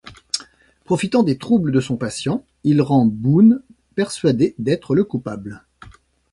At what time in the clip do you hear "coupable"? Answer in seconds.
5.03-5.63